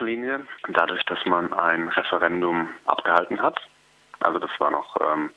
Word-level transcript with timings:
Linie, 0.00 0.46
dadurch, 0.68 1.04
dass 1.04 1.24
man 1.26 1.52
ein 1.52 1.88
Referendum 1.88 2.68
abgehalten 2.86 3.40
hat. 3.40 3.60
Also 4.20 4.38
das 4.38 4.50
war 4.58 4.70
noch 4.70 4.96
ähm, 5.00 5.30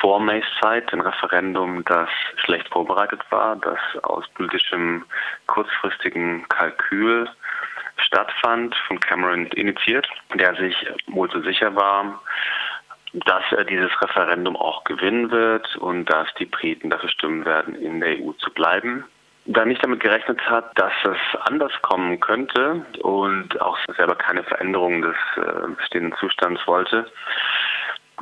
vor 0.00 0.20
Mays 0.20 0.44
Zeit 0.60 0.92
ein 0.92 1.00
Referendum, 1.00 1.84
das 1.84 2.08
schlecht 2.44 2.68
vorbereitet 2.68 3.20
war, 3.30 3.56
das 3.56 3.78
aus 4.02 4.28
politischem 4.34 5.04
kurzfristigen 5.46 6.46
Kalkül 6.48 7.28
stattfand, 7.96 8.74
von 8.86 9.00
Cameron 9.00 9.46
initiiert, 9.46 10.06
der 10.34 10.54
sich 10.56 10.76
wohl 11.06 11.30
so 11.30 11.40
sicher 11.42 11.74
war, 11.74 12.20
dass 13.12 13.44
er 13.52 13.64
dieses 13.64 13.90
Referendum 14.02 14.56
auch 14.56 14.84
gewinnen 14.84 15.30
wird 15.30 15.76
und 15.76 16.06
dass 16.06 16.26
die 16.34 16.46
Briten 16.46 16.90
dafür 16.90 17.08
stimmen 17.08 17.44
werden, 17.44 17.74
in 17.76 18.00
der 18.00 18.18
EU 18.18 18.32
zu 18.32 18.50
bleiben. 18.50 19.04
Da 19.46 19.64
nicht 19.64 19.84
damit 19.84 20.00
gerechnet 20.00 20.40
hat, 20.48 20.70
dass 20.78 20.92
es 21.04 21.40
anders 21.40 21.72
kommen 21.82 22.18
könnte 22.18 22.84
und 23.02 23.60
auch 23.60 23.78
selber 23.96 24.14
keine 24.14 24.42
Veränderung 24.42 25.02
des 25.02 25.16
äh, 25.36 25.68
bestehenden 25.76 26.14
Zustands 26.18 26.66
wollte, 26.66 27.06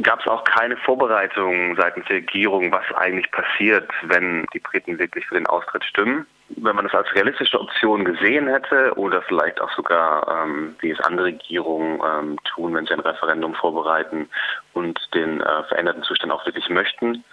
gab 0.03 0.21
es 0.21 0.27
auch 0.27 0.45
keine 0.45 0.77
Vorbereitung 0.79 1.77
seitens 1.77 2.07
der 2.07 2.17
Regierung, 2.17 2.73
was 2.73 2.85
eigentlich 2.97 3.31
passiert, 3.31 3.91
wenn 4.03 4.47
die 4.55 4.59
Briten 4.59 4.99
wirklich 4.99 5.27
für 5.27 5.35
den 5.35 5.47
Austritt 5.47 5.85
stimmen. 5.85 6.27
Wenn 6.57 6.77
man 6.77 6.87
das 6.87 6.95
als 6.95 7.15
realistische 7.15 7.61
Option 7.61 8.05
gesehen 8.05 8.49
hätte 8.49 8.93
oder 8.97 9.23
vielleicht 9.23 9.61
auch 9.61 9.71
sogar, 9.73 10.45
ähm, 10.45 10.77
wie 10.81 10.91
es 10.91 11.01
andere 11.01 11.27
Regierungen 11.27 12.01
ähm, 12.05 12.37
tun, 12.45 12.75
wenn 12.75 12.87
sie 12.87 12.95
ein 12.95 13.01
Referendum 13.01 13.55
vorbereiten 13.55 14.29
und 14.75 14.99
den 15.15 15.41
äh, 15.41 15.63
veränderten 15.65 16.03
Zustand 16.03 16.33
auch 16.33 16.45
wirklich 16.47 16.69
möchten, 16.69 17.25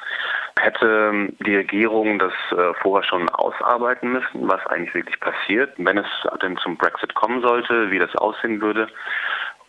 hätte 0.60 1.30
die 1.46 1.56
Regierung 1.56 2.20
das 2.20 2.34
äh, 2.52 2.74
vorher 2.82 3.08
schon 3.08 3.30
ausarbeiten 3.30 4.12
müssen, 4.12 4.48
was 4.48 4.66
eigentlich 4.68 4.94
wirklich 4.94 5.20
passiert, 5.20 5.74
wenn 5.78 5.98
es 5.98 6.08
denn 6.42 6.58
zum 6.58 6.78
Brexit 6.78 7.14
kommen 7.16 7.42
sollte, 7.42 7.92
wie 7.92 8.00
das 8.00 8.16
aussehen 8.16 8.62
würde 8.62 8.88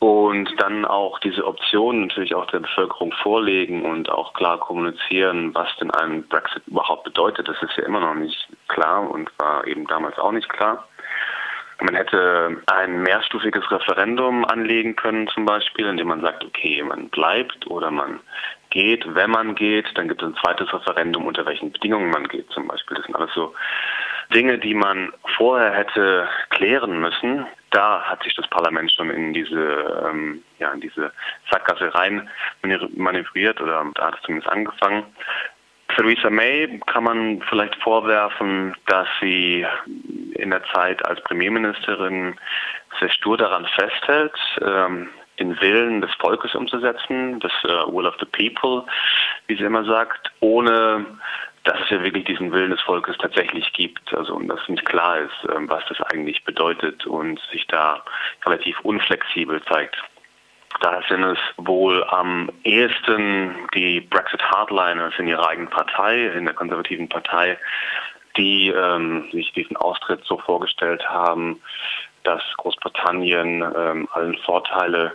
und 0.00 0.50
dann 0.58 0.86
auch 0.86 1.18
diese 1.18 1.46
Optionen 1.46 2.06
natürlich 2.06 2.34
auch 2.34 2.46
der 2.46 2.60
Bevölkerung 2.60 3.12
vorlegen 3.22 3.82
und 3.84 4.10
auch 4.10 4.32
klar 4.32 4.58
kommunizieren, 4.58 5.54
was 5.54 5.68
denn 5.76 5.90
ein 5.90 6.26
Brexit 6.26 6.66
überhaupt 6.66 7.04
bedeutet. 7.04 7.46
Das 7.46 7.62
ist 7.62 7.76
ja 7.76 7.84
immer 7.84 8.00
noch 8.00 8.14
nicht 8.14 8.48
klar 8.68 9.08
und 9.08 9.30
war 9.38 9.66
eben 9.66 9.86
damals 9.86 10.18
auch 10.18 10.32
nicht 10.32 10.48
klar. 10.48 10.88
Man 11.82 11.94
hätte 11.94 12.62
ein 12.72 13.02
mehrstufiges 13.02 13.70
Referendum 13.70 14.44
anlegen 14.46 14.96
können, 14.96 15.28
zum 15.28 15.44
Beispiel, 15.44 15.86
indem 15.86 16.08
man 16.08 16.22
sagt, 16.22 16.44
okay, 16.44 16.82
man 16.82 17.10
bleibt 17.10 17.66
oder 17.66 17.90
man 17.90 18.20
geht. 18.70 19.14
Wenn 19.14 19.30
man 19.30 19.54
geht, 19.54 19.86
dann 19.94 20.08
gibt 20.08 20.22
es 20.22 20.28
ein 20.28 20.36
zweites 20.42 20.72
Referendum, 20.72 21.26
unter 21.26 21.44
welchen 21.46 21.72
Bedingungen 21.72 22.10
man 22.10 22.28
geht, 22.28 22.50
zum 22.50 22.68
Beispiel. 22.68 22.96
Das 22.96 23.06
sind 23.06 23.16
alles 23.16 23.32
so 23.34 23.54
Dinge, 24.32 24.58
die 24.58 24.74
man 24.74 25.12
vorher 25.36 25.72
hätte 25.72 26.28
klären 26.50 27.00
müssen, 27.00 27.46
da 27.70 28.02
hat 28.02 28.22
sich 28.22 28.34
das 28.34 28.48
Parlament 28.48 28.90
schon 28.92 29.10
in 29.10 29.32
diese, 29.32 30.04
ähm, 30.08 30.42
ja, 30.58 30.72
in 30.72 30.80
diese 30.80 31.12
Sackgasse 31.50 31.94
rein 31.94 32.28
manövriert 32.96 33.60
oder 33.60 33.84
da 33.94 34.06
hat 34.06 34.16
es 34.16 34.22
zumindest 34.22 34.50
angefangen. 34.50 35.04
Theresa 35.94 36.30
May 36.30 36.80
kann 36.86 37.04
man 37.04 37.42
vielleicht 37.48 37.74
vorwerfen, 37.76 38.76
dass 38.86 39.08
sie 39.20 39.66
in 40.34 40.50
der 40.50 40.62
Zeit 40.72 41.04
als 41.04 41.22
Premierministerin 41.24 42.36
sehr 42.98 43.10
stur 43.10 43.36
daran 43.36 43.66
festhält, 43.66 44.36
ähm, 44.62 45.08
den 45.40 45.60
Willen 45.60 46.00
des 46.00 46.12
Volkes 46.14 46.54
umzusetzen, 46.54 47.40
das 47.40 47.52
äh, 47.64 47.92
Will 47.92 48.06
of 48.06 48.14
the 48.20 48.26
People, 48.26 48.84
wie 49.46 49.56
sie 49.56 49.64
immer 49.64 49.84
sagt, 49.84 50.30
ohne 50.40 51.06
dass 51.64 51.78
es 51.80 51.90
ja 51.90 52.02
wirklich 52.02 52.24
diesen 52.24 52.52
Willen 52.52 52.70
des 52.70 52.80
Volkes 52.80 53.16
tatsächlich 53.18 53.72
gibt. 53.72 54.14
Also 54.14 54.34
und 54.34 54.48
dass 54.48 54.66
nicht 54.68 54.84
klar 54.84 55.18
ist, 55.18 55.50
ähm, 55.54 55.68
was 55.68 55.84
das 55.88 56.00
eigentlich 56.02 56.44
bedeutet 56.44 57.06
und 57.06 57.40
sich 57.52 57.66
da 57.66 58.02
relativ 58.46 58.80
unflexibel 58.80 59.62
zeigt. 59.64 59.96
Da 60.80 61.02
sind 61.08 61.24
es 61.24 61.38
wohl 61.58 62.02
am 62.04 62.50
ehesten 62.64 63.54
die 63.74 64.00
Brexit 64.00 64.42
Hardliners 64.42 65.12
in 65.18 65.28
ihrer 65.28 65.46
eigenen 65.46 65.68
Partei, 65.68 66.26
in 66.28 66.46
der 66.46 66.54
konservativen 66.54 67.08
Partei, 67.08 67.58
die 68.36 68.68
ähm, 68.68 69.28
sich 69.32 69.52
diesen 69.52 69.76
Austritt 69.76 70.24
so 70.24 70.38
vorgestellt 70.38 71.06
haben, 71.06 71.60
dass 72.22 72.42
Großbritannien 72.56 73.62
ähm, 73.76 74.08
allen 74.12 74.36
Vorteile 74.38 75.14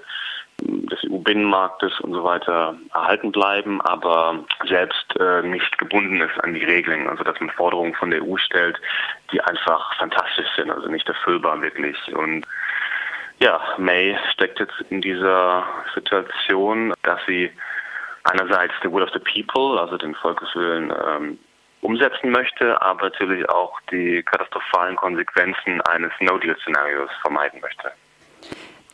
des 0.61 0.99
EU-Binnenmarktes 1.09 1.99
und 2.01 2.13
so 2.13 2.23
weiter 2.23 2.75
erhalten 2.93 3.31
bleiben, 3.31 3.81
aber 3.81 4.45
selbst 4.67 5.05
äh, 5.19 5.41
nicht 5.41 5.77
gebunden 5.77 6.21
ist 6.21 6.43
an 6.43 6.53
die 6.53 6.63
Regeln. 6.63 7.07
Also 7.07 7.23
dass 7.23 7.39
man 7.39 7.49
Forderungen 7.49 7.93
von 7.95 8.09
der 8.09 8.23
EU 8.23 8.37
stellt, 8.37 8.79
die 9.31 9.41
einfach 9.41 9.95
fantastisch 9.97 10.47
sind, 10.55 10.71
also 10.71 10.87
nicht 10.87 11.07
erfüllbar 11.07 11.61
wirklich. 11.61 11.97
Und 12.15 12.45
ja, 13.39 13.59
May 13.77 14.17
steckt 14.33 14.59
jetzt 14.59 14.79
in 14.89 15.01
dieser 15.01 15.65
Situation, 15.93 16.93
dass 17.03 17.19
sie 17.27 17.51
einerseits 18.23 18.73
the 18.81 18.91
will 18.91 19.03
of 19.03 19.11
the 19.11 19.19
people, 19.19 19.79
also 19.79 19.97
den 19.97 20.15
Volkeswillen, 20.15 20.93
ähm, 21.07 21.39
umsetzen 21.81 22.31
möchte, 22.31 22.81
aber 22.81 23.09
natürlich 23.09 23.47
auch 23.49 23.79
die 23.91 24.23
katastrophalen 24.23 24.95
Konsequenzen 24.95 25.81
eines 25.81 26.11
No-Deal-Szenarios 26.19 27.11
vermeiden 27.21 27.61
möchte. 27.61 27.91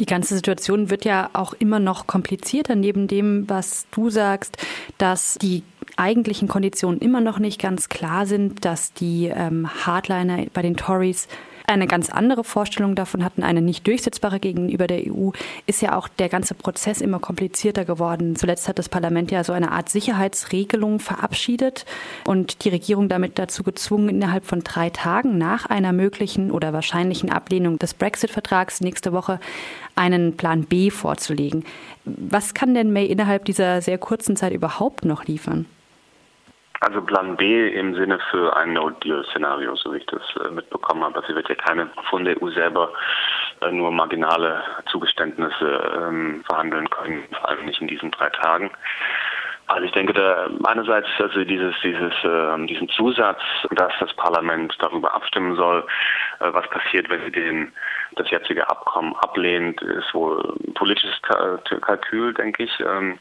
Die 0.02 0.08
ganze 0.08 0.34
Situation 0.34 0.90
wird 0.90 1.06
ja 1.06 1.30
auch 1.34 1.54
immer 1.54 1.78
noch 1.78 2.08
komplizierter, 2.08 2.74
neben 2.74 3.08
dem, 3.08 3.48
was 3.48 3.86
du 3.92 4.10
sagst, 4.10 4.58
dass 4.98 5.36
die 5.40 5.62
eigentlichen 5.96 6.48
Konditionen 6.48 7.00
immer 7.00 7.22
noch 7.22 7.38
nicht 7.38 7.62
ganz 7.62 7.88
klar 7.88 8.26
sind, 8.26 8.66
dass 8.66 8.94
die 8.94 9.28
ähm, 9.28 9.70
Hardliner 9.86 10.48
bei 10.56 10.64
den 10.64 10.76
Tories 10.76 11.28
eine 11.72 11.88
ganz 11.88 12.10
andere 12.10 12.44
Vorstellung 12.44 12.96
davon 12.96 13.24
hatten, 13.24 13.44
eine 13.44 13.62
nicht 13.62 13.88
durchsetzbare 13.88 14.40
gegenüber 14.40 14.88
der 14.88 15.02
EU, 15.08 15.32
ist 15.66 15.82
ja 15.82 15.98
auch 15.98 16.08
der 16.08 16.30
ganze 16.30 16.54
Prozess 16.54 17.02
immer 17.02 17.20
komplizierter 17.20 17.86
geworden. 17.86 18.36
Zuletzt 18.36 18.68
hat 18.68 18.80
das 18.80 18.90
Parlament 18.90 19.32
ja 19.32 19.44
so 19.44 19.54
eine 19.54 19.72
Art 19.72 19.90
Sicherheitsregelung 19.90 21.00
verabschiedet 21.00 21.86
und 22.26 22.64
die 22.64 22.70
Regierung 22.70 23.10
damit 23.10 23.40
dazu 23.40 23.64
gezwungen, 23.64 24.10
innerhalb 24.10 24.46
von 24.46 24.62
drei 24.62 24.90
Tagen 24.90 25.38
nach 25.38 25.66
einer 25.66 25.94
möglichen 25.94 26.52
oder 26.52 26.74
wahrscheinlichen 26.74 27.32
Ablehnung 27.32 27.80
des 27.80 27.94
Brexit-Vertrags 27.94 28.82
nächste 28.82 29.14
Woche 29.14 29.40
einen 29.96 30.38
Plan 30.38 30.64
B 30.64 30.90
vorzulegen. 30.90 31.66
Was 32.06 32.54
kann 32.54 32.74
denn 32.74 32.92
May 32.94 33.06
innerhalb 33.06 33.46
dieser 33.46 33.82
sehr 33.82 33.98
kurzen 33.98 34.36
Zeit 34.36 34.54
überhaupt 34.54 35.06
noch 35.06 35.26
liefern? 35.26 35.66
Also 36.82 37.00
Plan 37.00 37.38
B 37.38 37.70
im 37.70 37.94
Sinne 37.94 38.20
für 38.32 38.58
ein 38.58 38.74
No-Deal-Szenario, 38.74 39.76
so 39.76 39.94
wie 39.94 40.00
ich 40.00 40.06
das 40.08 40.24
äh, 40.44 40.50
mitbekommen 40.50 41.04
habe. 41.04 41.24
Sie 41.28 41.36
wird 41.36 41.48
ja 41.48 41.54
keine 41.54 41.92
von 42.10 42.26
der 42.26 42.42
EU 42.42 42.50
selber 42.50 42.92
äh, 43.62 43.72
nur 43.72 43.92
marginale 43.92 44.64
Zugeständnisse 44.92 45.94
ähm, 45.96 46.44
verhandeln 46.48 46.90
können, 46.90 47.24
vor 47.40 47.50
allem 47.50 47.66
nicht 47.66 47.82
in 47.82 47.88
diesen 47.88 48.10
drei 48.10 48.30
Tagen. 48.30 48.72
Also 49.68 49.86
ich 49.86 49.92
denke, 49.92 50.14
da 50.14 50.50
einerseits 50.64 51.08
also 51.20 51.44
dieses, 51.44 51.76
dieses, 51.84 52.14
äh, 52.24 52.66
diesen 52.66 52.90
Zusatz, 52.90 53.42
dass 53.70 53.94
das 54.00 54.12
Parlament 54.16 54.76
darüber 54.80 55.14
abstimmen 55.14 55.56
soll, 55.56 55.86
äh, 56.40 56.52
was 56.52 56.68
passiert, 56.72 57.10
wenn 57.10 57.24
sie 57.24 57.32
den, 57.32 57.74
das 58.16 58.30
jetzige 58.32 58.68
Abkommen 58.68 59.16
ablehnt, 59.18 59.80
ist 59.84 60.16
wohl 60.16 60.56
ein 60.68 60.74
politisches 60.74 61.22
Kalkül, 61.22 62.34
denke 62.34 62.64
ich. 62.64 62.80
Ähm, 62.80 63.20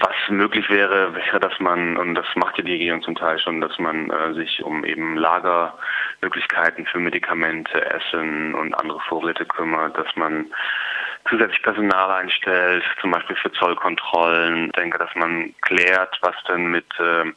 was 0.00 0.16
möglich 0.28 0.68
wäre, 0.70 1.14
wäre, 1.14 1.38
dass 1.40 1.58
man, 1.60 1.96
und 1.96 2.14
das 2.14 2.26
macht 2.34 2.58
ja 2.58 2.64
die 2.64 2.72
Regierung 2.72 3.02
zum 3.02 3.14
Teil 3.14 3.38
schon, 3.38 3.60
dass 3.60 3.78
man 3.78 4.10
äh, 4.10 4.34
sich 4.34 4.62
um 4.62 4.84
eben 4.84 5.16
Lagermöglichkeiten 5.16 6.86
für 6.86 6.98
Medikamente, 6.98 7.84
Essen 7.84 8.54
und 8.54 8.74
andere 8.74 9.00
Vorräte 9.00 9.44
kümmert, 9.44 9.96
dass 9.96 10.14
man 10.16 10.46
zusätzlich 11.28 11.62
Personal 11.62 12.10
einstellt, 12.10 12.82
zum 13.00 13.10
Beispiel 13.10 13.36
für 13.36 13.52
Zollkontrollen. 13.52 14.66
Ich 14.66 14.72
denke, 14.72 14.98
dass 14.98 15.14
man 15.14 15.54
klärt, 15.60 16.18
was 16.22 16.34
denn 16.48 16.66
mit 16.66 16.86
äh, 16.98 17.32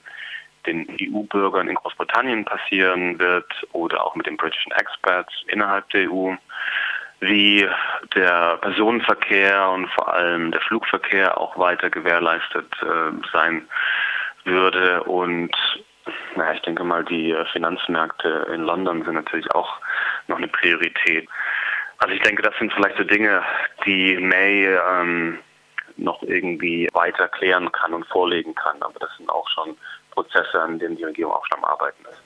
den 0.65 0.87
EU-Bürgern 1.01 1.67
in 1.67 1.75
Großbritannien 1.75 2.45
passieren 2.45 3.19
wird 3.19 3.51
oder 3.73 4.05
auch 4.05 4.15
mit 4.15 4.25
den 4.25 4.37
britischen 4.37 4.71
Experts 4.71 5.33
innerhalb 5.47 5.89
der 5.89 6.09
EU 6.11 6.33
wie 7.25 7.67
der 8.15 8.57
Personenverkehr 8.57 9.69
und 9.69 9.89
vor 9.91 10.13
allem 10.13 10.51
der 10.51 10.61
Flugverkehr 10.61 11.37
auch 11.37 11.57
weiter 11.57 11.89
gewährleistet 11.89 12.71
äh, 12.81 13.11
sein 13.31 13.67
würde. 14.45 15.03
Und 15.03 15.55
naja, 16.35 16.53
ich 16.53 16.61
denke 16.61 16.83
mal, 16.83 17.03
die 17.03 17.35
Finanzmärkte 17.51 18.47
in 18.53 18.61
London 18.61 19.03
sind 19.03 19.15
natürlich 19.15 19.49
auch 19.53 19.79
noch 20.27 20.37
eine 20.37 20.47
Priorität. 20.47 21.27
Also 21.99 22.13
ich 22.15 22.21
denke, 22.21 22.41
das 22.41 22.57
sind 22.57 22.73
vielleicht 22.73 22.97
so 22.97 23.03
Dinge, 23.03 23.43
die 23.85 24.17
May 24.17 24.65
ähm, 24.65 25.39
noch 25.97 26.21
irgendwie 26.23 26.89
weiter 26.93 27.27
klären 27.29 27.71
kann 27.71 27.93
und 27.93 28.05
vorlegen 28.07 28.55
kann. 28.55 28.81
Aber 28.81 28.99
das 28.99 29.09
sind 29.17 29.29
auch 29.29 29.47
schon 29.49 29.77
Prozesse, 30.11 30.61
an 30.61 30.79
denen 30.79 30.97
die 30.97 31.03
Regierung 31.03 31.33
auch 31.33 31.45
schon 31.45 31.63
am 31.63 31.65
Arbeiten 31.65 32.03
ist. 32.09 32.22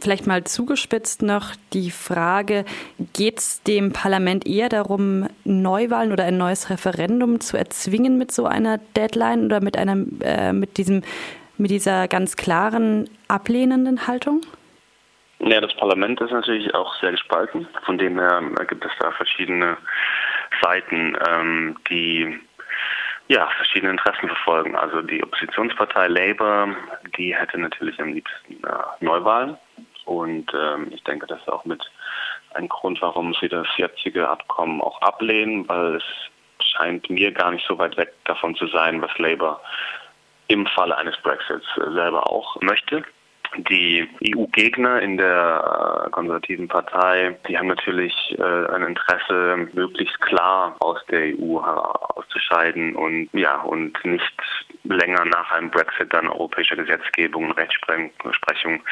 Vielleicht 0.00 0.26
mal 0.26 0.44
zugespitzt 0.44 1.22
noch 1.22 1.54
die 1.72 1.90
Frage, 1.90 2.64
geht 3.12 3.38
es 3.38 3.62
dem 3.62 3.92
Parlament 3.92 4.46
eher 4.46 4.68
darum, 4.68 5.28
Neuwahlen 5.44 6.12
oder 6.12 6.24
ein 6.24 6.38
neues 6.38 6.70
Referendum 6.70 7.40
zu 7.40 7.56
erzwingen 7.56 8.18
mit 8.18 8.32
so 8.32 8.46
einer 8.46 8.78
Deadline 8.96 9.44
oder 9.44 9.60
mit 9.60 9.76
einer 9.76 9.96
äh, 10.22 10.52
mit 10.52 10.78
diesem 10.78 11.02
mit 11.56 11.70
dieser 11.70 12.06
ganz 12.08 12.36
klaren 12.36 13.10
ablehnenden 13.26 14.06
Haltung? 14.06 14.42
Ja, 15.40 15.60
das 15.60 15.74
Parlament 15.74 16.20
ist 16.20 16.32
natürlich 16.32 16.74
auch 16.74 16.94
sehr 17.00 17.12
gespalten. 17.12 17.68
Von 17.84 17.98
dem 17.98 18.18
her 18.18 18.42
gibt 18.68 18.84
es 18.84 18.92
da 18.98 19.12
verschiedene 19.12 19.76
Seiten, 20.62 21.16
ähm, 21.28 21.76
die 21.90 22.38
ja, 23.28 23.46
verschiedene 23.56 23.92
Interessen 23.92 24.26
verfolgen. 24.28 24.74
Also 24.74 25.02
die 25.02 25.22
Oppositionspartei 25.22 26.08
Labour, 26.08 26.74
die 27.16 27.36
hätte 27.36 27.58
natürlich 27.58 28.00
am 28.00 28.14
liebsten 28.14 28.54
äh, 28.64 29.04
Neuwahlen. 29.04 29.56
Und 30.08 30.50
ähm, 30.54 30.90
ich 30.90 31.04
denke, 31.04 31.26
das 31.26 31.38
ist 31.40 31.50
auch 31.50 31.66
mit 31.66 31.84
ein 32.54 32.66
Grund, 32.66 33.02
warum 33.02 33.34
sie 33.34 33.48
das 33.48 33.66
jetzige 33.76 34.26
Abkommen 34.26 34.80
auch 34.80 35.02
ablehnen, 35.02 35.68
weil 35.68 35.96
es 35.96 36.04
scheint 36.64 37.10
mir 37.10 37.30
gar 37.30 37.50
nicht 37.50 37.66
so 37.66 37.76
weit 37.76 37.96
weg 37.98 38.14
davon 38.24 38.54
zu 38.56 38.66
sein, 38.68 39.02
was 39.02 39.16
Labour 39.18 39.60
im 40.46 40.66
Falle 40.66 40.96
eines 40.96 41.16
Brexits 41.18 41.66
selber 41.76 42.32
auch 42.32 42.58
möchte. 42.62 43.04
Die 43.56 44.08
EU-Gegner 44.24 45.00
in 45.00 45.16
der 45.16 46.04
äh, 46.06 46.10
konservativen 46.10 46.68
Partei, 46.68 47.36
die 47.48 47.58
haben 47.58 47.68
natürlich 47.68 48.14
äh, 48.38 48.42
ein 48.42 48.82
Interesse, 48.82 49.68
möglichst 49.72 50.20
klar 50.20 50.76
aus 50.80 50.98
der 51.06 51.34
EU 51.38 51.58
auszuscheiden 51.58 52.94
und 52.94 53.30
ja 53.32 53.62
und 53.62 54.04
nicht 54.04 54.42
länger 54.84 55.24
nach 55.24 55.50
einem 55.52 55.70
Brexit 55.70 56.12
dann 56.12 56.28
europäischer 56.28 56.76
Gesetzgebung 56.76 57.46
und 57.46 57.52
Rechtsprechung 57.52 58.82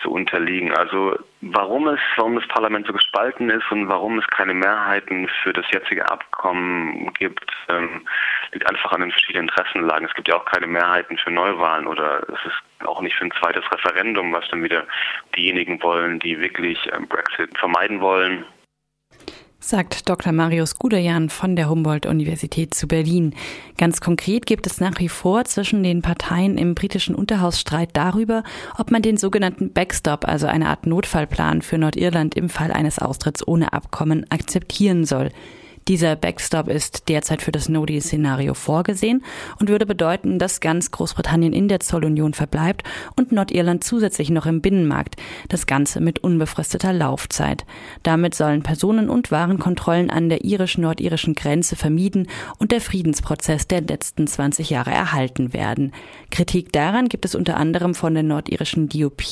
zu 0.00 0.10
unterliegen. 0.10 0.72
Also 0.72 1.16
warum 1.40 1.88
es, 1.88 2.00
warum 2.16 2.36
das 2.36 2.48
Parlament 2.48 2.86
so 2.86 2.92
gespalten 2.92 3.50
ist 3.50 3.70
und 3.70 3.88
warum 3.88 4.18
es 4.18 4.26
keine 4.28 4.54
Mehrheiten 4.54 5.28
für 5.42 5.52
das 5.52 5.66
jetzige 5.72 6.08
Abkommen 6.10 7.12
gibt, 7.14 7.50
ähm, 7.68 8.06
liegt 8.52 8.68
einfach 8.68 8.92
an 8.92 9.00
den 9.00 9.10
verschiedenen 9.10 9.48
Interessenlagen. 9.48 10.06
Es 10.06 10.14
gibt 10.14 10.28
ja 10.28 10.36
auch 10.36 10.44
keine 10.44 10.66
Mehrheiten 10.66 11.18
für 11.18 11.30
Neuwahlen 11.30 11.86
oder 11.86 12.22
es 12.28 12.44
ist 12.44 12.86
auch 12.86 13.00
nicht 13.00 13.16
für 13.16 13.24
ein 13.24 13.32
zweites 13.40 13.64
Referendum, 13.72 13.87
was 14.32 14.48
dann 14.50 14.62
wieder 14.62 14.86
diejenigen 15.36 15.82
wollen, 15.82 16.18
die 16.20 16.38
wirklich 16.40 16.78
ähm, 16.92 17.06
Brexit 17.08 17.56
vermeiden 17.58 18.00
wollen 18.00 18.44
sagt 19.60 20.08
Dr. 20.08 20.32
Marius 20.32 20.78
Guderjan 20.78 21.28
von 21.28 21.56
der 21.56 21.68
Humboldt-Universität 21.68 22.74
zu 22.74 22.86
Berlin. 22.86 23.34
Ganz 23.76 24.00
konkret 24.00 24.46
gibt 24.46 24.66
es 24.66 24.80
nach 24.80 24.98
wie 24.98 25.08
vor 25.08 25.44
zwischen 25.44 25.82
den 25.82 26.00
Parteien 26.00 26.56
im 26.56 26.74
britischen 26.74 27.14
Unterhaus 27.14 27.60
Streit 27.60 27.90
darüber, 27.94 28.44
ob 28.78 28.90
man 28.90 29.02
den 29.02 29.16
sogenannten 29.16 29.72
Backstop, 29.72 30.26
also 30.26 30.46
eine 30.46 30.68
Art 30.68 30.86
Notfallplan 30.86 31.62
für 31.62 31.76
Nordirland 31.76 32.36
im 32.36 32.48
Fall 32.48 32.70
eines 32.72 32.98
Austritts 32.98 33.46
ohne 33.46 33.72
Abkommen, 33.72 34.26
akzeptieren 34.30 35.04
soll. 35.04 35.30
Dieser 35.88 36.16
Backstop 36.16 36.68
ist 36.68 37.08
derzeit 37.08 37.40
für 37.40 37.50
das 37.50 37.70
No-Deal-Szenario 37.70 38.52
vorgesehen 38.52 39.24
und 39.58 39.70
würde 39.70 39.86
bedeuten, 39.86 40.38
dass 40.38 40.60
ganz 40.60 40.90
Großbritannien 40.90 41.54
in 41.54 41.66
der 41.66 41.80
Zollunion 41.80 42.34
verbleibt 42.34 42.82
und 43.16 43.32
Nordirland 43.32 43.82
zusätzlich 43.82 44.28
noch 44.28 44.44
im 44.44 44.60
Binnenmarkt. 44.60 45.16
Das 45.48 45.66
Ganze 45.66 46.00
mit 46.00 46.18
unbefristeter 46.18 46.92
Laufzeit. 46.92 47.64
Damit 48.02 48.34
sollen 48.34 48.62
Personen- 48.62 49.08
und 49.08 49.30
Warenkontrollen 49.30 50.10
an 50.10 50.28
der 50.28 50.44
irisch-nordirischen 50.44 51.34
Grenze 51.34 51.74
vermieden 51.74 52.28
und 52.58 52.70
der 52.70 52.82
Friedensprozess 52.82 53.66
der 53.66 53.80
letzten 53.80 54.26
20 54.26 54.68
Jahre 54.68 54.90
erhalten 54.90 55.54
werden. 55.54 55.92
Kritik 56.30 56.70
daran 56.70 57.08
gibt 57.08 57.24
es 57.24 57.34
unter 57.34 57.56
anderem 57.56 57.94
von 57.94 58.12
der 58.12 58.24
nordirischen 58.24 58.90
DUP, 58.90 59.22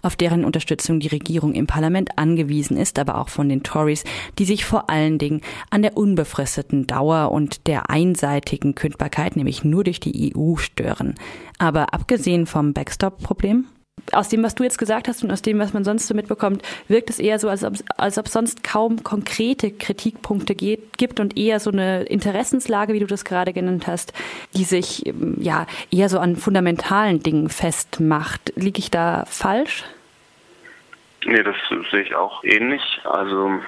auf 0.00 0.16
deren 0.16 0.46
Unterstützung 0.46 1.00
die 1.00 1.08
Regierung 1.08 1.52
im 1.52 1.66
Parlament 1.66 2.16
angewiesen 2.16 2.78
ist, 2.78 2.98
aber 2.98 3.18
auch 3.18 3.28
von 3.28 3.50
den 3.50 3.62
Tories, 3.62 4.04
die 4.38 4.46
sich 4.46 4.64
vor 4.64 4.88
allen 4.88 5.18
Dingen 5.18 5.42
an 5.68 5.82
der 5.82 5.97
unbefristeten 5.98 6.86
Dauer 6.86 7.32
und 7.32 7.66
der 7.66 7.90
einseitigen 7.90 8.76
Kündbarkeit, 8.76 9.34
nämlich 9.34 9.64
nur 9.64 9.82
durch 9.82 9.98
die 9.98 10.32
EU, 10.34 10.54
stören. 10.54 11.16
Aber 11.58 11.92
abgesehen 11.92 12.46
vom 12.46 12.72
Backstop-Problem? 12.72 13.66
Aus 14.12 14.28
dem, 14.28 14.44
was 14.44 14.54
du 14.54 14.62
jetzt 14.62 14.78
gesagt 14.78 15.08
hast 15.08 15.24
und 15.24 15.32
aus 15.32 15.42
dem, 15.42 15.58
was 15.58 15.72
man 15.72 15.82
sonst 15.82 16.06
so 16.06 16.14
mitbekommt, 16.14 16.62
wirkt 16.86 17.10
es 17.10 17.18
eher 17.18 17.40
so, 17.40 17.48
als 17.48 17.64
ob, 17.64 17.74
als 17.96 18.16
ob 18.16 18.28
sonst 18.28 18.62
kaum 18.62 19.02
konkrete 19.02 19.72
Kritikpunkte 19.72 20.54
geht, 20.54 20.96
gibt 20.96 21.18
und 21.18 21.36
eher 21.36 21.58
so 21.58 21.72
eine 21.72 22.04
Interessenslage, 22.04 22.92
wie 22.92 23.00
du 23.00 23.06
das 23.06 23.24
gerade 23.24 23.52
genannt 23.52 23.88
hast, 23.88 24.12
die 24.54 24.62
sich 24.62 25.02
ja 25.40 25.66
eher 25.90 26.08
so 26.08 26.20
an 26.20 26.36
fundamentalen 26.36 27.24
Dingen 27.24 27.48
festmacht. 27.48 28.52
Liege 28.54 28.78
ich 28.78 28.92
da 28.92 29.24
falsch? 29.26 29.82
Nee, 31.24 31.42
das 31.42 31.56
sehe 31.90 32.02
ich 32.02 32.14
auch 32.14 32.44
ähnlich. 32.44 33.00
Also 33.04 33.58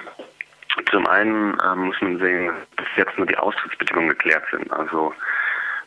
zum 0.91 1.07
einen 1.07 1.57
äh, 1.59 1.75
muss 1.75 1.99
man 2.01 2.19
sehen, 2.19 2.51
dass 2.77 2.87
jetzt 2.95 3.17
nur 3.17 3.27
die 3.27 3.37
Austrittsbedingungen 3.37 4.09
geklärt 4.09 4.43
sind. 4.51 4.71
Also 4.71 5.13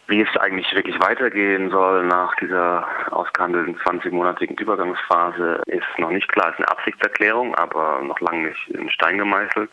wie 0.07 0.21
es 0.21 0.37
eigentlich 0.37 0.73
wirklich 0.75 1.01
weitergehen 1.01 1.71
soll 1.71 2.05
nach 2.05 2.35
dieser 2.37 2.87
ausgehandelten 3.11 3.77
20-monatigen 3.79 4.61
Übergangsphase, 4.61 5.63
ist 5.67 5.99
noch 5.99 6.11
nicht 6.11 6.29
klar. 6.29 6.49
Es 6.49 6.55
ist 6.55 6.59
eine 6.59 6.69
Absichtserklärung, 6.69 7.55
aber 7.55 8.03
noch 8.03 8.21
lange 8.21 8.49
nicht 8.49 8.69
in 8.69 8.91
Stein 8.91 9.17
gemeißelt. 9.17 9.71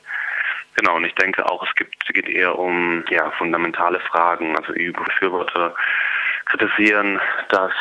Genau, 0.76 0.96
und 0.96 1.04
ich 1.04 1.16
denke 1.16 1.46
auch, 1.46 1.68
es 1.68 1.76
gibt, 1.76 1.96
geht 2.14 2.30
eher 2.30 2.58
um 2.58 3.04
ja, 3.10 3.30
fundamentale 3.32 4.00
Fragen. 4.00 4.56
Also 4.58 4.74
EU-Befürworter 4.74 5.76
kritisieren, 6.52 7.20
dass 7.50 7.72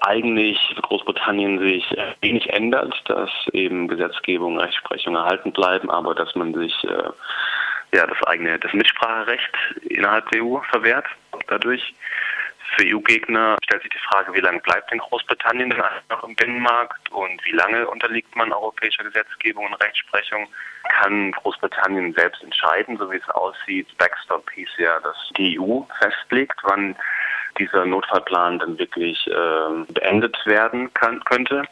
eigentlich 0.00 0.58
Großbritannien 0.82 1.58
sich 1.60 1.84
wenig 2.20 2.52
ändert, 2.52 2.94
dass 3.06 3.30
eben 3.52 3.88
Gesetzgebung, 3.88 4.58
Rechtsprechung 4.58 5.14
erhalten 5.14 5.52
bleiben, 5.52 5.90
aber 5.90 6.14
dass 6.14 6.34
man 6.34 6.52
sich 6.54 6.74
äh, 6.84 7.10
ja 7.92 8.06
das 8.06 8.22
eigene 8.26 8.58
das 8.58 8.72
Mitspracherecht 8.72 9.52
innerhalb 9.82 10.28
der 10.30 10.44
EU 10.44 10.58
verwehrt 10.70 11.06
dadurch. 11.46 11.94
Für 12.76 12.84
EU-Gegner 12.84 13.56
stellt 13.64 13.82
sich 13.82 13.92
die 13.92 14.08
Frage, 14.10 14.34
wie 14.34 14.40
lange 14.40 14.60
bleibt 14.60 14.90
denn 14.90 14.98
Großbritannien 14.98 15.70
denn 15.70 15.82
noch 16.10 16.22
im 16.22 16.36
Binnenmarkt 16.36 17.10
und 17.10 17.42
wie 17.46 17.52
lange 17.52 17.88
unterliegt 17.88 18.36
man 18.36 18.52
europäischer 18.52 19.04
Gesetzgebung 19.04 19.66
und 19.66 19.74
Rechtsprechung? 19.82 20.46
Kann 21.00 21.32
Großbritannien 21.32 22.12
selbst 22.12 22.42
entscheiden, 22.42 22.98
so 22.98 23.10
wie 23.10 23.16
es 23.16 23.28
aussieht? 23.30 23.88
Backstop 23.96 24.50
hieß 24.50 24.68
ja, 24.76 25.00
dass 25.00 25.16
die 25.38 25.58
EU 25.58 25.80
festlegt, 25.98 26.60
wann 26.62 26.94
dieser 27.58 27.84
Notfallplan 27.84 28.58
dann 28.58 28.78
wirklich 28.78 29.26
äh, 29.26 29.92
beendet 29.92 30.36
werden 30.46 30.92
kann, 30.94 31.22
könnte. 31.24 31.62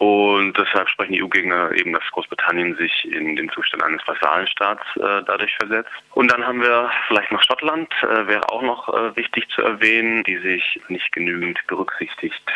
Und 0.00 0.56
deshalb 0.56 0.88
sprechen 0.88 1.12
die 1.12 1.22
EU-Gegner 1.22 1.72
eben, 1.72 1.92
dass 1.92 2.02
Großbritannien 2.12 2.74
sich 2.76 3.04
in 3.04 3.36
den 3.36 3.50
Zustand 3.50 3.82
eines 3.82 4.00
Vasallenstaats 4.08 4.82
äh, 4.96 5.22
dadurch 5.26 5.54
versetzt. 5.56 5.90
Und 6.12 6.32
dann 6.32 6.46
haben 6.46 6.62
wir 6.62 6.90
vielleicht 7.06 7.30
noch 7.30 7.42
Schottland, 7.42 7.92
äh, 8.02 8.26
wäre 8.26 8.48
auch 8.50 8.62
noch 8.62 8.88
äh, 8.88 9.14
wichtig 9.14 9.46
zu 9.50 9.60
erwähnen, 9.60 10.24
die 10.24 10.38
sich 10.38 10.80
nicht 10.88 11.12
genügend 11.12 11.58
berücksichtigt 11.66 12.50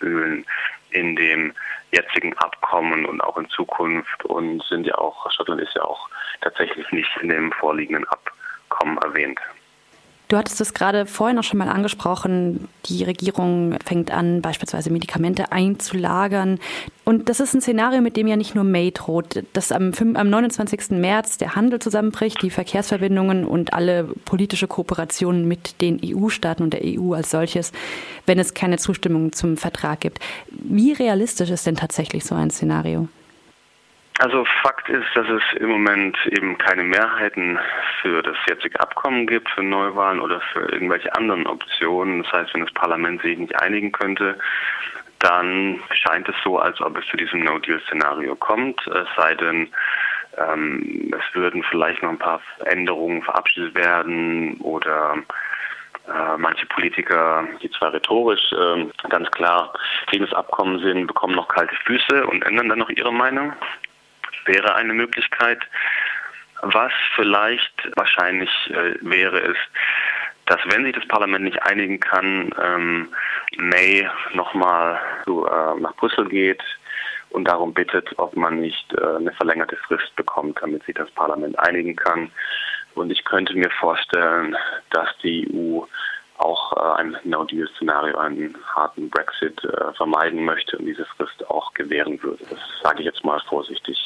fühlen 0.00 0.44
in 0.90 1.14
dem 1.14 1.52
jetzigen 1.92 2.36
Abkommen 2.38 3.06
und 3.06 3.20
auch 3.20 3.38
in 3.38 3.48
Zukunft 3.50 4.24
und 4.24 4.60
sind 4.64 4.84
ja 4.84 4.96
auch, 4.96 5.30
Schottland 5.30 5.60
ist 5.60 5.74
ja 5.74 5.82
auch 5.82 6.08
tatsächlich 6.40 6.90
nicht 6.90 7.10
in 7.20 7.28
dem 7.28 7.52
vorliegenden 7.52 8.06
Abkommen 8.08 8.98
erwähnt. 8.98 9.38
Du 10.32 10.38
hattest 10.38 10.62
es 10.62 10.72
gerade 10.72 11.04
vorhin 11.04 11.38
auch 11.38 11.42
schon 11.42 11.58
mal 11.58 11.68
angesprochen. 11.68 12.66
Die 12.86 13.04
Regierung 13.04 13.76
fängt 13.84 14.10
an, 14.10 14.40
beispielsweise 14.40 14.88
Medikamente 14.88 15.52
einzulagern. 15.52 16.58
Und 17.04 17.28
das 17.28 17.38
ist 17.38 17.52
ein 17.52 17.60
Szenario, 17.60 18.00
mit 18.00 18.16
dem 18.16 18.26
ja 18.26 18.36
nicht 18.36 18.54
nur 18.54 18.64
May 18.64 18.92
droht, 18.92 19.44
dass 19.52 19.72
am, 19.72 19.92
5, 19.92 20.18
am 20.18 20.30
29. 20.30 20.92
März 20.92 21.36
der 21.36 21.54
Handel 21.54 21.80
zusammenbricht, 21.80 22.40
die 22.40 22.48
Verkehrsverbindungen 22.48 23.44
und 23.44 23.74
alle 23.74 24.04
politische 24.24 24.68
Kooperationen 24.68 25.46
mit 25.46 25.82
den 25.82 26.00
EU-Staaten 26.02 26.62
und 26.62 26.72
der 26.72 26.80
EU 26.82 27.12
als 27.12 27.30
solches, 27.30 27.70
wenn 28.24 28.38
es 28.38 28.54
keine 28.54 28.78
Zustimmung 28.78 29.32
zum 29.32 29.58
Vertrag 29.58 30.00
gibt. 30.00 30.18
Wie 30.48 30.94
realistisch 30.94 31.50
ist 31.50 31.66
denn 31.66 31.76
tatsächlich 31.76 32.24
so 32.24 32.34
ein 32.34 32.48
Szenario? 32.48 33.06
Also 34.22 34.44
Fakt 34.62 34.88
ist, 34.88 35.08
dass 35.16 35.26
es 35.28 35.42
im 35.58 35.68
Moment 35.68 36.16
eben 36.26 36.56
keine 36.56 36.84
Mehrheiten 36.84 37.58
für 38.00 38.22
das 38.22 38.36
jetzige 38.48 38.78
Abkommen 38.78 39.26
gibt, 39.26 39.50
für 39.50 39.64
Neuwahlen 39.64 40.20
oder 40.20 40.40
für 40.52 40.60
irgendwelche 40.70 41.12
anderen 41.16 41.44
Optionen. 41.48 42.22
Das 42.22 42.32
heißt, 42.32 42.54
wenn 42.54 42.60
das 42.60 42.72
Parlament 42.72 43.20
sich 43.22 43.36
nicht 43.36 43.60
einigen 43.60 43.90
könnte, 43.90 44.38
dann 45.18 45.80
scheint 45.90 46.28
es 46.28 46.36
so, 46.44 46.56
als 46.56 46.80
ob 46.80 46.96
es 46.98 47.06
zu 47.08 47.16
diesem 47.16 47.42
No-Deal-Szenario 47.42 48.36
kommt. 48.36 48.86
Es 48.86 49.08
sei 49.16 49.34
denn, 49.34 49.68
ähm, 50.38 51.12
es 51.18 51.34
würden 51.34 51.64
vielleicht 51.64 52.04
noch 52.04 52.10
ein 52.10 52.18
paar 52.18 52.40
Änderungen 52.66 53.24
verabschiedet 53.24 53.74
werden 53.74 54.56
oder 54.58 55.16
äh, 56.06 56.36
manche 56.38 56.66
Politiker, 56.66 57.44
die 57.60 57.70
zwar 57.72 57.92
rhetorisch 57.92 58.52
äh, 58.52 58.86
ganz 59.08 59.28
klar 59.32 59.72
gegen 60.12 60.24
das 60.24 60.34
Abkommen 60.34 60.78
sind, 60.78 61.08
bekommen 61.08 61.34
noch 61.34 61.48
kalte 61.48 61.74
Füße 61.86 62.24
und 62.24 62.46
ändern 62.46 62.68
dann 62.68 62.78
noch 62.78 62.90
ihre 62.90 63.12
Meinung 63.12 63.52
wäre 64.46 64.74
eine 64.74 64.94
Möglichkeit. 64.94 65.60
Was 66.62 66.92
vielleicht 67.16 67.90
wahrscheinlich 67.96 68.50
äh, 68.70 68.94
wäre, 69.00 69.38
ist, 69.38 69.60
dass 70.46 70.60
wenn 70.66 70.84
sich 70.84 70.94
das 70.94 71.06
Parlament 71.08 71.44
nicht 71.44 71.62
einigen 71.62 71.98
kann, 72.00 72.52
ähm, 72.60 73.08
May 73.56 74.08
nochmal 74.34 75.00
äh, 75.26 75.80
nach 75.80 75.94
Brüssel 75.96 76.28
geht 76.28 76.62
und 77.30 77.46
darum 77.46 77.74
bittet, 77.74 78.10
ob 78.18 78.36
man 78.36 78.60
nicht 78.60 78.92
äh, 78.94 79.16
eine 79.16 79.32
verlängerte 79.32 79.76
Frist 79.76 80.14
bekommt, 80.16 80.58
damit 80.60 80.84
sich 80.84 80.94
das 80.94 81.10
Parlament 81.12 81.58
einigen 81.58 81.96
kann. 81.96 82.30
Und 82.94 83.10
ich 83.10 83.24
könnte 83.24 83.54
mir 83.54 83.70
vorstellen, 83.70 84.56
dass 84.90 85.08
die 85.22 85.48
EU 85.52 85.82
auch 86.38 86.72
äh, 86.76 87.00
ein 87.00 87.16
No-Deal-Szenario, 87.24 88.18
einen 88.18 88.56
harten 88.74 89.08
Brexit 89.08 89.62
äh, 89.64 89.92
vermeiden 89.94 90.44
möchte 90.44 90.76
und 90.76 90.86
diese 90.86 91.04
Frist 91.16 91.48
auch 91.48 91.72
gewähren 91.74 92.22
würde. 92.22 92.44
Das 92.50 92.58
sage 92.82 93.00
ich 93.00 93.06
jetzt 93.06 93.24
mal 93.24 93.40
vorsichtig. 93.48 93.98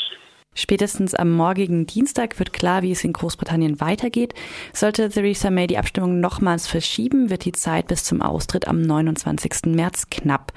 Spätestens 0.56 1.14
am 1.14 1.30
morgigen 1.30 1.86
Dienstag 1.86 2.38
wird 2.38 2.52
klar, 2.52 2.82
wie 2.82 2.90
es 2.90 3.04
in 3.04 3.12
Großbritannien 3.12 3.78
weitergeht. 3.80 4.34
Sollte 4.72 5.10
Theresa 5.10 5.50
May 5.50 5.66
die 5.66 5.78
Abstimmung 5.78 6.18
nochmals 6.18 6.66
verschieben, 6.66 7.30
wird 7.30 7.44
die 7.44 7.52
Zeit 7.52 7.86
bis 7.86 8.04
zum 8.04 8.22
Austritt 8.22 8.66
am 8.66 8.80
29. 8.80 9.66
März 9.66 10.08
knapp. 10.10 10.52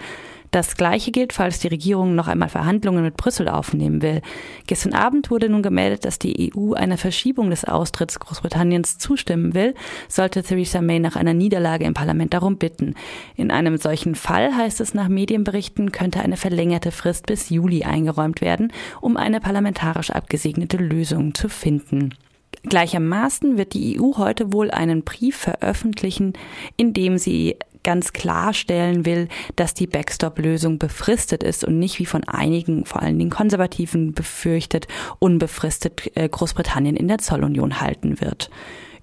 Das 0.52 0.76
Gleiche 0.76 1.12
gilt, 1.12 1.32
falls 1.32 1.60
die 1.60 1.68
Regierung 1.68 2.16
noch 2.16 2.28
einmal 2.28 2.50
Verhandlungen 2.50 3.04
mit 3.04 3.18
Brüssel 3.18 3.48
aufnehmen 3.48 4.02
will. 4.02 4.22
Gestern 4.66 4.94
Abend 4.94 5.30
wurde 5.30 5.48
nun 5.48 5.62
gemeldet, 5.62 6.06
dass 6.06 6.18
die 6.18 6.52
EU 6.56 6.74
einer 6.74 6.98
Verschiebung 6.98 7.52
des 7.52 7.66
Austritts 7.66 8.20
Großbritanniens 8.20 8.98
zustimmen 8.98 9.54
will, 9.54 9.76
sollte 10.08 10.42
Theresa 10.42 10.82
May 10.82 11.00
nach 11.00 11.16
einer 11.16 11.36
Niederlage 11.36 11.86
im 11.86 11.94
Parlament 11.94 12.34
darum 12.34 12.58
bitten. 12.58 12.96
In 13.36 13.52
einem 13.52 13.78
solchen 13.78 14.16
Fall, 14.16 14.56
heißt 14.56 14.82
es 14.82 14.96
nach 14.96 15.08
Medienberichten, 15.08 15.92
könnte 15.92 16.22
eine 16.22 16.38
verlängerte 16.38 16.92
Frist 16.92 17.28
bis 17.28 17.50
Juli 17.50 17.84
eingeräumt 17.84 18.42
werden, 18.42 18.74
um 19.02 19.18
eine 19.18 19.40
parlamentarisch 19.40 20.10
abgesegnete 20.10 20.78
Lösung 20.78 21.36
zu 21.36 21.48
finden. 21.48 22.16
Gleichermaßen 22.64 23.58
wird 23.58 23.74
die 23.74 24.00
EU 24.00 24.18
heute 24.18 24.52
wohl 24.52 24.70
einen 24.70 25.04
Brief 25.04 25.38
veröffentlichen, 25.38 26.34
in 26.76 26.94
dem 26.94 27.18
sie 27.18 27.56
ganz 27.90 28.14
klarstellen 28.14 29.04
will, 29.04 29.30
dass 29.56 29.74
die 29.74 29.88
Backstop-Lösung 29.88 30.78
befristet 30.78 31.42
ist 31.42 31.64
und 31.64 31.80
nicht 31.80 31.98
wie 31.98 32.06
von 32.06 32.24
einigen, 32.24 32.86
vor 32.86 33.02
allen 33.02 33.18
Dingen 33.18 33.32
Konservativen, 33.32 34.14
befürchtet, 34.14 34.88
unbefristet 35.18 36.16
äh, 36.16 36.30
Großbritannien 36.30 36.96
in 36.96 37.08
der 37.08 37.18
Zollunion 37.18 37.82
halten 37.82 38.22
wird. 38.22 38.52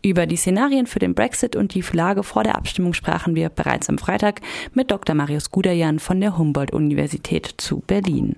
Über 0.03 0.27
die 0.27 0.37
Szenarien 0.37 0.87
für 0.87 1.01
den 1.01 1.17
Brexit 1.17 1.57
und 1.57 1.75
die 1.75 1.83
Lage 1.93 2.23
vor 2.23 2.45
der 2.45 2.55
Abstimmung 2.55 2.95
sprachen 2.95 3.35
wir 3.35 3.49
bereits 3.49 3.89
am 3.89 3.99
Freitag 3.99 4.41
mit 4.73 4.93
Dr. 4.93 5.17
Marius 5.17 5.51
Guderjan 5.51 5.99
von 5.99 6.21
der 6.21 6.39
Humboldt-Universität 6.39 7.55
zu 7.57 7.83
Berlin. 7.85 8.37